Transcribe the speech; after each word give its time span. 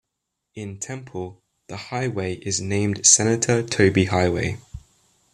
In 0.55 0.79
Temple, 0.79 1.37
the 1.67 1.77
highway 1.77 2.37
is 2.37 2.59
named 2.59 3.05
Senator 3.05 3.61
Tobey 3.61 4.05
Highway. 4.05 4.57